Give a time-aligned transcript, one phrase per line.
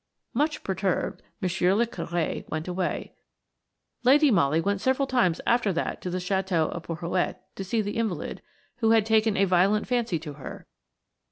[0.33, 3.13] Much perturbed, monsieur le Curé went away.
[4.03, 7.97] Lady Molly went several times after that to the château of Porhoët to see the
[7.97, 8.41] invalid,
[8.77, 10.65] who had taken a violent fancy to her.